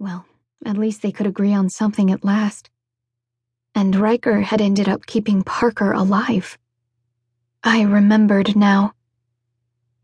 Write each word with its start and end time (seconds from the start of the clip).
Well, 0.00 0.24
at 0.64 0.78
least 0.78 1.02
they 1.02 1.12
could 1.12 1.26
agree 1.26 1.52
on 1.52 1.68
something 1.68 2.10
at 2.10 2.24
last. 2.24 2.70
And 3.74 3.94
Ryker 3.94 4.40
had 4.40 4.62
ended 4.62 4.88
up 4.88 5.04
keeping 5.04 5.42
Parker 5.42 5.92
alive. 5.92 6.56
I 7.62 7.82
remembered 7.82 8.56
now. 8.56 8.94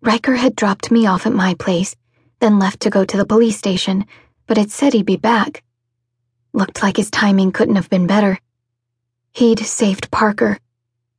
Ryker 0.03 0.35
had 0.35 0.55
dropped 0.55 0.91
me 0.91 1.07
off 1.07 1.25
at 1.25 1.33
my 1.33 1.55
place, 1.55 1.97
then 2.41 2.59
left 2.59 2.81
to 2.81 2.91
go 2.91 3.07
to 3.07 3.17
the 3.17 3.25
police 3.25 3.57
station, 3.57 4.05
but 4.47 4.59
had 4.59 4.71
said 4.71 4.93
he'd 4.93 5.07
be 5.07 5.17
back. 5.17 5.65
Looked 6.53 6.83
like 6.83 6.99
his 6.99 7.11
timing 7.11 7.51
couldn't 7.51 7.77
have 7.77 7.89
been 7.89 8.07
better. 8.07 8.39
He'd 9.33 9.61
saved 9.61 10.11
Parker, 10.11 10.59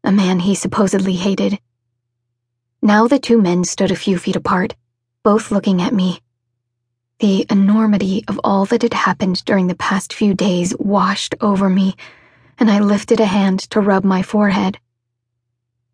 a 0.03 0.11
man 0.11 0.41
he 0.41 0.53
supposedly 0.53 1.15
hated. 1.15 1.57
Now 2.83 3.07
the 3.07 3.17
two 3.17 3.41
men 3.41 3.63
stood 3.63 3.89
a 3.89 3.95
few 3.95 4.19
feet 4.19 4.35
apart, 4.35 4.75
both 5.23 5.49
looking 5.49 5.81
at 5.81 5.95
me. 5.95 6.21
The 7.19 7.47
enormity 7.49 8.23
of 8.27 8.39
all 8.43 8.65
that 8.65 8.83
had 8.83 8.93
happened 8.93 9.43
during 9.43 9.65
the 9.65 9.75
past 9.75 10.13
few 10.13 10.35
days 10.35 10.77
washed 10.77 11.33
over 11.41 11.67
me, 11.67 11.95
and 12.59 12.69
I 12.69 12.79
lifted 12.79 13.19
a 13.19 13.25
hand 13.25 13.59
to 13.71 13.81
rub 13.81 14.03
my 14.03 14.21
forehead. 14.21 14.77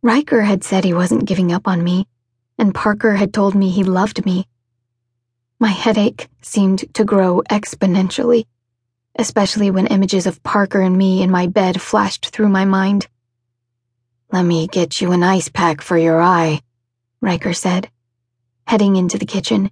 Ryker 0.02 0.41
had 0.41 0.66
said 0.66 0.84
he 0.84 0.94
wasn't 0.94 1.23
giving 1.23 1.54
up 1.54 1.66
on 1.66 1.82
me, 1.82 2.09
and 2.58 2.76
Parker 2.76 3.16
had 3.16 3.34
told 3.34 3.55
me 3.55 3.70
he 3.70 3.86
loved 3.86 4.26
me. 4.26 4.49
My 5.59 5.70
headache 5.70 6.27
seemed 6.41 6.94
to 6.94 7.05
grow 7.05 7.41
exponentially, 7.49 8.46
especially 9.16 9.71
when 9.71 9.88
images 9.88 10.27
of 10.27 10.44
Parker 10.44 10.82
and 10.82 10.98
me 10.98 11.21
in 11.21 11.32
my 11.32 11.48
bed 11.48 11.82
flashed 11.82 12.32
through 12.32 12.49
my 12.49 12.66
mind. 12.66 13.08
Let 14.30 14.44
me 14.44 14.68
get 14.68 14.99
you 14.99 15.13
an 15.13 15.24
ice 15.24 15.48
pack 15.48 15.80
for 15.80 15.98
your 15.98 16.21
eye, 16.21 16.60
Ryker 17.21 17.54
said, 17.54 17.90
heading 18.68 18.98
into 18.98 19.18
the 19.18 19.26
kitchen. 19.26 19.71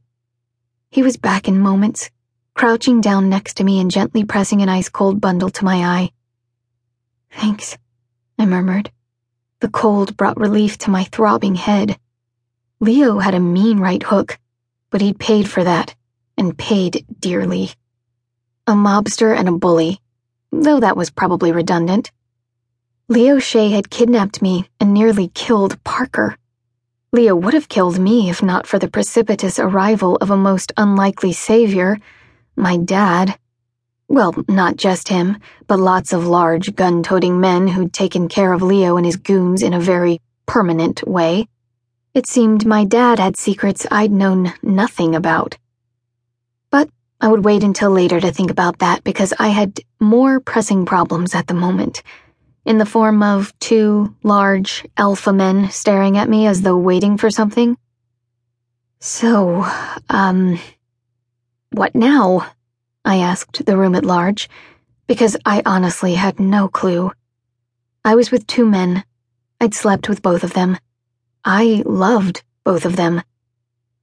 He 0.91 1.03
was 1.03 1.15
back 1.15 1.47
in 1.47 1.57
moments, 1.57 2.11
crouching 2.53 2.99
down 2.99 3.29
next 3.29 3.53
to 3.55 3.63
me 3.63 3.79
and 3.79 3.89
gently 3.89 4.25
pressing 4.25 4.61
an 4.61 4.67
ice 4.67 4.89
cold 4.89 5.21
bundle 5.21 5.49
to 5.49 5.63
my 5.63 5.77
eye. 5.77 6.11
Thanks, 7.31 7.77
I 8.37 8.45
murmured. 8.45 8.91
The 9.61 9.69
cold 9.69 10.17
brought 10.17 10.37
relief 10.37 10.77
to 10.79 10.91
my 10.91 11.05
throbbing 11.05 11.55
head. 11.55 11.97
Leo 12.81 13.19
had 13.19 13.33
a 13.33 13.39
mean 13.39 13.79
right 13.79 14.03
hook, 14.03 14.37
but 14.89 14.99
he'd 14.99 15.17
paid 15.17 15.49
for 15.49 15.63
that, 15.63 15.95
and 16.37 16.57
paid 16.57 17.05
dearly. 17.21 17.71
A 18.67 18.73
mobster 18.73 19.33
and 19.33 19.47
a 19.47 19.53
bully, 19.53 20.01
though 20.51 20.81
that 20.81 20.97
was 20.97 21.09
probably 21.09 21.53
redundant. 21.53 22.11
Leo 23.07 23.39
Shea 23.39 23.69
had 23.69 23.89
kidnapped 23.89 24.41
me 24.41 24.67
and 24.77 24.93
nearly 24.93 25.29
killed 25.29 25.81
Parker. 25.85 26.37
Leo 27.13 27.35
would 27.35 27.53
have 27.53 27.67
killed 27.67 27.99
me 27.99 28.29
if 28.29 28.41
not 28.41 28.65
for 28.65 28.79
the 28.79 28.87
precipitous 28.87 29.59
arrival 29.59 30.15
of 30.21 30.31
a 30.31 30.37
most 30.37 30.71
unlikely 30.77 31.33
savior, 31.33 31.97
my 32.55 32.77
dad. 32.77 33.37
Well, 34.07 34.33
not 34.47 34.77
just 34.77 35.09
him, 35.09 35.37
but 35.67 35.77
lots 35.77 36.13
of 36.13 36.25
large 36.25 36.73
gun 36.73 37.03
toting 37.03 37.41
men 37.41 37.67
who'd 37.67 37.91
taken 37.91 38.29
care 38.29 38.53
of 38.53 38.61
Leo 38.61 38.95
and 38.95 39.05
his 39.05 39.17
goons 39.17 39.61
in 39.61 39.73
a 39.73 39.79
very 39.79 40.21
permanent 40.45 41.05
way. 41.05 41.49
It 42.13 42.27
seemed 42.27 42.65
my 42.65 42.85
dad 42.85 43.19
had 43.19 43.35
secrets 43.35 43.85
I'd 43.91 44.13
known 44.13 44.53
nothing 44.63 45.13
about. 45.13 45.57
But 46.69 46.89
I 47.19 47.27
would 47.27 47.43
wait 47.43 47.61
until 47.61 47.91
later 47.91 48.21
to 48.21 48.31
think 48.31 48.51
about 48.51 48.79
that 48.79 49.03
because 49.03 49.33
I 49.37 49.49
had 49.49 49.81
more 49.99 50.39
pressing 50.39 50.85
problems 50.85 51.35
at 51.35 51.47
the 51.47 51.53
moment, 51.53 52.03
in 52.65 52.77
the 52.77 52.85
form 52.85 53.23
of 53.23 53.57
two 53.59 54.15
large 54.23 54.85
alpha 54.97 55.33
men 55.33 55.69
staring 55.69 56.17
at 56.17 56.29
me 56.29 56.47
as 56.47 56.61
though 56.61 56.77
waiting 56.77 57.17
for 57.17 57.29
something. 57.29 57.77
So, 58.99 59.65
um, 60.09 60.59
what 61.71 61.95
now? 61.95 62.51
I 63.03 63.17
asked 63.17 63.65
the 63.65 63.77
room 63.77 63.95
at 63.95 64.05
large, 64.05 64.47
because 65.07 65.35
I 65.43 65.63
honestly 65.65 66.13
had 66.13 66.39
no 66.39 66.67
clue. 66.67 67.11
I 68.05 68.13
was 68.15 68.29
with 68.29 68.45
two 68.45 68.65
men. 68.65 69.03
I'd 69.59 69.73
slept 69.73 70.07
with 70.07 70.21
both 70.21 70.43
of 70.43 70.53
them. 70.53 70.77
I 71.43 71.81
loved 71.85 72.43
both 72.63 72.85
of 72.85 72.95
them. 72.95 73.23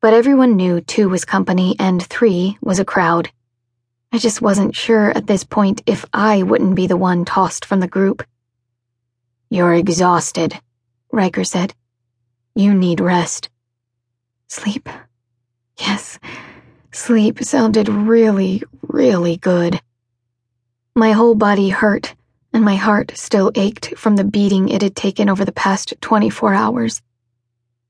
But 0.00 0.14
everyone 0.14 0.56
knew 0.56 0.80
two 0.80 1.08
was 1.08 1.24
company 1.24 1.76
and 1.78 2.02
three 2.04 2.58
was 2.60 2.78
a 2.78 2.84
crowd. 2.84 3.30
I 4.12 4.18
just 4.18 4.42
wasn't 4.42 4.74
sure 4.74 5.10
at 5.10 5.26
this 5.26 5.44
point 5.44 5.82
if 5.86 6.04
I 6.12 6.42
wouldn't 6.42 6.74
be 6.74 6.86
the 6.86 6.96
one 6.96 7.24
tossed 7.24 7.64
from 7.64 7.80
the 7.80 7.88
group. 7.88 8.24
You're 9.50 9.74
exhausted, 9.74 10.60
Ryker 11.10 11.44
said. 11.44 11.74
You 12.54 12.74
need 12.74 13.00
rest. 13.00 13.48
Sleep. 14.46 14.88
Yes. 15.78 16.18
Sleep 16.92 17.42
sounded 17.42 17.88
really, 17.88 18.62
really 18.82 19.36
good. 19.36 19.80
My 20.94 21.12
whole 21.12 21.34
body 21.34 21.68
hurt, 21.68 22.14
and 22.52 22.64
my 22.64 22.76
heart 22.76 23.12
still 23.14 23.52
ached 23.54 23.96
from 23.96 24.16
the 24.16 24.24
beating 24.24 24.68
it 24.68 24.82
had 24.82 24.96
taken 24.96 25.28
over 25.28 25.44
the 25.44 25.52
past 25.52 25.94
24 26.00 26.54
hours. 26.54 27.02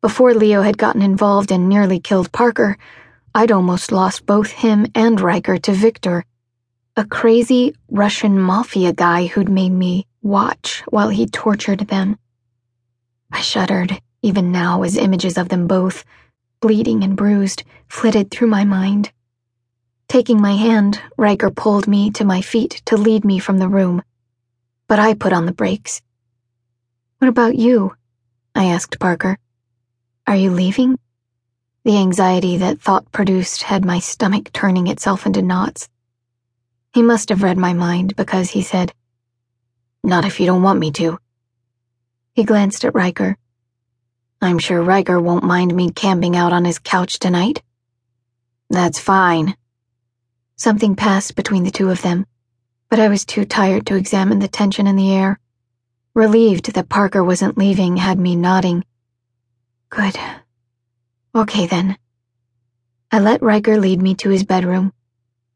Before 0.01 0.35
Leo 0.35 0.63
had 0.63 0.79
gotten 0.79 1.03
involved 1.03 1.51
and 1.51 1.69
nearly 1.69 2.01
killed 2.01 2.33
Parker, 2.33 2.77
I'd 3.35 3.53
almost 3.53 3.93
lost 3.93 4.27
both 4.27 4.51
him 4.51 4.87
and 4.95 5.21
Ryker 5.21 5.59
to 5.59 5.73
Victor, 5.73 6.25
a 6.97 7.05
crazy 7.05 7.75
Russian 7.89 8.39
mafia 8.41 8.93
guy 8.93 9.27
who'd 9.27 9.49
made 9.49 9.73
me 9.73 10.08
watch 10.23 10.83
while 10.89 11.09
he 11.09 11.27
tortured 11.27 11.81
them. 11.81 12.19
I 13.31 13.41
shuddered, 13.41 14.01
even 14.23 14.53
now, 14.53 14.83
as 14.83 14.97
images 14.97 15.39
of 15.39 15.49
them 15.49 15.67
both 15.67 16.05
bleeding 16.61 17.05
and 17.05 17.17
bruised, 17.17 17.63
flitted 17.89 18.31
through 18.31 18.49
my 18.49 18.65
mind. 18.65 19.13
Taking 20.09 20.41
my 20.41 20.53
hand, 20.53 21.01
Ryker 21.17 21.51
pulled 21.51 21.87
me 21.87 22.11
to 22.13 22.25
my 22.25 22.41
feet 22.41 22.83
to 22.87 22.97
lead 22.97 23.25
me 23.25 23.39
from 23.39 23.59
the 23.59 23.69
room. 23.69 24.03
But 24.89 24.99
I 24.99 25.15
put 25.15 25.33
on 25.33 25.47
the 25.47 25.53
brakes. 25.53 26.03
What 27.19 27.29
about 27.29 27.57
you? 27.57 27.95
I 28.55 28.65
asked 28.65 28.99
Parker. 28.99 29.39
Are 30.27 30.37
you 30.37 30.51
leaving? 30.51 30.99
The 31.85 31.99
anxiety 31.99 32.57
that 32.57 32.81
thought 32.81 33.13
produced 33.13 33.63
had 33.63 33.85
my 33.85 33.99
stomach 33.99 34.51
turning 34.53 34.89
itself 34.89 35.27
into 35.27 35.43
knots. 35.43 35.89
He 36.93 37.03
must 37.03 37.29
have 37.29 37.43
read 37.43 37.59
my 37.59 37.73
mind 37.73 38.17
because 38.17 38.51
he 38.51 38.63
said, 38.63 38.93
Not 40.05 40.25
if 40.25 40.39
you 40.39 40.47
don't 40.47 40.63
want 40.63 40.79
me 40.79 40.91
to. 40.93 41.19
He 42.35 42.45
glanced 42.45 42.85
at 42.85 42.95
Ryker. 42.95 43.37
I'm 44.41 44.59
sure 44.59 44.81
Ryker 44.81 45.21
won't 45.21 45.43
mind 45.43 45.75
me 45.75 45.91
camping 45.91 46.37
out 46.37 46.53
on 46.53 46.65
his 46.65 46.79
couch 46.79 47.19
tonight. 47.19 47.63
That's 48.71 49.01
fine. 49.01 49.57
Something 50.57 50.95
passed 50.95 51.35
between 51.35 51.65
the 51.65 51.71
two 51.71 51.91
of 51.91 52.03
them, 52.03 52.27
but 52.89 53.01
I 53.01 53.09
was 53.09 53.25
too 53.25 53.45
tired 53.45 53.87
to 53.87 53.97
examine 53.97 54.39
the 54.39 54.49
tension 54.49 54.87
in 54.87 54.97
the 54.97 55.13
air. 55.13 55.41
Relieved 56.15 56.73
that 56.73 56.89
Parker 56.89 57.25
wasn't 57.25 57.59
leaving 57.59 57.97
had 57.97 58.19
me 58.19 58.37
nodding. 58.37 58.85
Good. 59.91 60.19
Okay 61.35 61.67
then. 61.67 61.99
I 63.11 63.21
let 63.21 63.43
Ryker 63.43 63.79
lead 63.79 64.03
me 64.03 64.15
to 64.17 64.31
his 64.31 64.45
bedroom. 64.45 64.93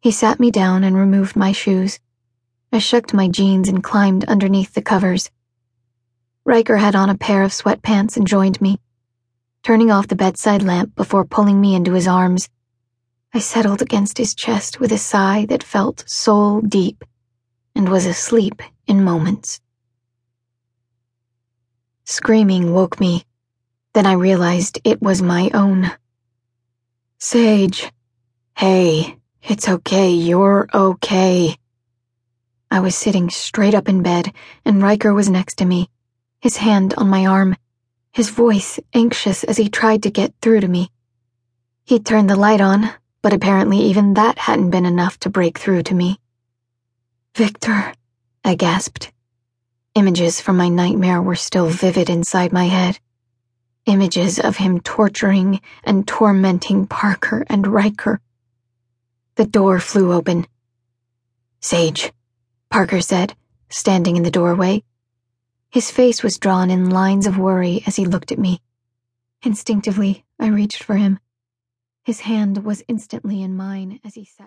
He 0.00 0.10
sat 0.10 0.40
me 0.40 0.50
down 0.50 0.84
and 0.84 0.96
removed 0.96 1.36
my 1.36 1.52
shoes. 1.52 2.00
I 2.74 2.78
shucked 2.78 3.12
my 3.12 3.28
jeans 3.28 3.68
and 3.68 3.84
climbed 3.84 4.24
underneath 4.24 4.72
the 4.72 4.80
covers. 4.80 5.30
Ryker 6.46 6.78
had 6.78 6.96
on 6.96 7.10
a 7.10 7.18
pair 7.18 7.42
of 7.42 7.52
sweatpants 7.52 8.16
and 8.16 8.26
joined 8.26 8.62
me, 8.62 8.80
turning 9.62 9.90
off 9.90 10.08
the 10.08 10.16
bedside 10.16 10.62
lamp 10.62 10.94
before 10.96 11.26
pulling 11.26 11.60
me 11.60 11.74
into 11.74 11.92
his 11.92 12.08
arms. 12.08 12.48
I 13.34 13.40
settled 13.40 13.82
against 13.82 14.16
his 14.16 14.34
chest 14.34 14.80
with 14.80 14.90
a 14.90 14.96
sigh 14.96 15.44
that 15.50 15.62
felt 15.62 16.08
soul 16.08 16.62
deep 16.62 17.04
and 17.74 17.90
was 17.90 18.06
asleep 18.06 18.62
in 18.86 19.04
moments. 19.04 19.60
Screaming 22.04 22.72
woke 22.72 22.98
me. 22.98 23.24
Then 23.92 24.06
I 24.06 24.14
realized 24.14 24.80
it 24.82 25.02
was 25.02 25.20
my 25.20 25.50
own. 25.52 25.92
Sage. 27.18 27.92
Hey, 28.56 29.18
it's 29.42 29.68
okay, 29.68 30.10
you're 30.10 30.68
okay. 30.72 31.56
I 32.72 32.80
was 32.80 32.96
sitting 32.96 33.28
straight 33.28 33.74
up 33.74 33.86
in 33.86 34.02
bed, 34.02 34.32
and 34.64 34.82
Ryker 34.82 35.12
was 35.12 35.28
next 35.28 35.56
to 35.58 35.66
me 35.66 35.90
his 36.40 36.56
hand 36.56 36.94
on 36.96 37.06
my 37.06 37.26
arm, 37.26 37.54
his 38.12 38.30
voice 38.30 38.80
anxious 38.94 39.44
as 39.44 39.58
he 39.58 39.68
tried 39.68 40.02
to 40.04 40.10
get 40.10 40.32
through 40.40 40.60
to 40.60 40.68
me. 40.68 40.90
He 41.84 42.00
turned 42.00 42.30
the 42.30 42.34
light 42.34 42.62
on, 42.62 42.90
but 43.20 43.34
apparently 43.34 43.78
even 43.78 44.14
that 44.14 44.38
hadn't 44.38 44.70
been 44.70 44.86
enough 44.86 45.20
to 45.20 45.28
break 45.28 45.58
through 45.58 45.82
to 45.82 45.94
me. 45.94 46.18
Victor, 47.36 47.92
I 48.42 48.54
gasped. 48.54 49.12
Images 49.94 50.40
from 50.40 50.56
my 50.56 50.70
nightmare 50.70 51.20
were 51.20 51.36
still 51.36 51.66
vivid 51.66 52.08
inside 52.08 52.54
my 52.54 52.64
head. 52.64 52.98
Images 53.84 54.40
of 54.40 54.56
him 54.56 54.80
torturing 54.80 55.60
and 55.84 56.08
tormenting 56.08 56.86
Parker 56.86 57.44
and 57.48 57.66
Ryker. 57.66 58.18
The 59.34 59.44
door 59.44 59.78
flew 59.78 60.10
open. 60.10 60.46
Sage, 61.60 62.10
Parker 62.72 63.02
said, 63.02 63.36
standing 63.68 64.16
in 64.16 64.22
the 64.22 64.30
doorway. 64.30 64.82
His 65.68 65.90
face 65.90 66.22
was 66.22 66.38
drawn 66.38 66.70
in 66.70 66.88
lines 66.88 67.26
of 67.26 67.36
worry 67.36 67.82
as 67.86 67.96
he 67.96 68.06
looked 68.06 68.32
at 68.32 68.38
me. 68.38 68.62
Instinctively, 69.42 70.24
I 70.40 70.46
reached 70.46 70.82
for 70.82 70.96
him. 70.96 71.18
His 72.02 72.20
hand 72.20 72.64
was 72.64 72.82
instantly 72.88 73.42
in 73.42 73.54
mine 73.54 74.00
as 74.06 74.14
he 74.14 74.24
sat. 74.24 74.40